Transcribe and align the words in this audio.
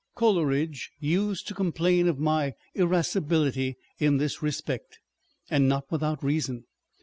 Coleridge 0.15 0.89
used 0.99 1.47
to 1.47 1.53
complain 1.53 2.07
of 2.07 2.17
my 2.17 2.55
irasci 2.75 3.23
bility 3.23 3.75
in 3.99 4.17
this 4.17 4.41
respect, 4.41 4.97
and 5.47 5.69
not 5.69 5.91
without 5.91 6.23
reason. 6.23 6.63